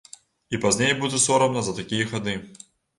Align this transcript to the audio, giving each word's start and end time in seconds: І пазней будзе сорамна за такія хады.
І 0.53 0.59
пазней 0.63 0.95
будзе 1.05 1.21
сорамна 1.27 1.61
за 1.71 1.79
такія 1.85 2.13
хады. 2.19 2.39